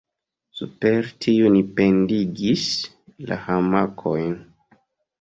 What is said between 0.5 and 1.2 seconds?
Super